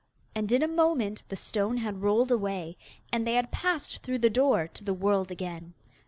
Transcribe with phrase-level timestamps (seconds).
[0.33, 2.75] And in a moment the stone had rolled away,
[3.13, 5.75] and they had passed through the door to the world again.